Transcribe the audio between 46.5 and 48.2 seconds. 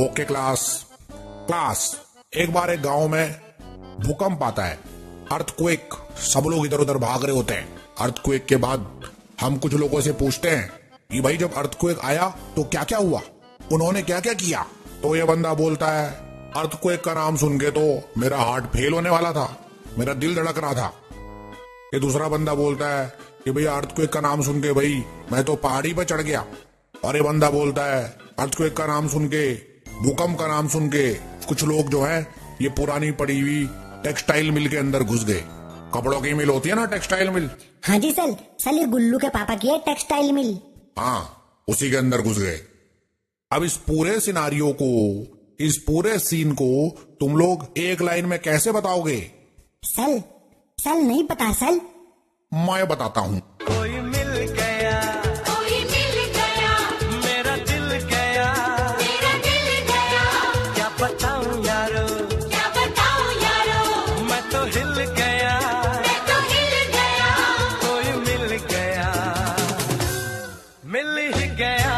को तुम लोग एक